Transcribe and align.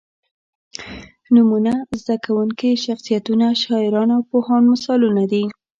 نومونه، 1.33 1.73
زده 2.01 2.15
کوونکي، 2.25 2.71
شخصیتونه، 2.85 3.45
شاعران 3.63 4.09
او 4.15 4.21
پوهان 4.29 4.63
مثالونه 4.71 5.23
دي. 5.31 5.43